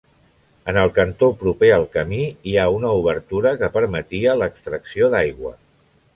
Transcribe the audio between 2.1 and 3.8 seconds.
hi ha una obertura que